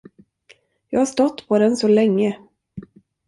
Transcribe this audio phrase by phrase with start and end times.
[0.89, 2.39] Jag har stått på den så länge.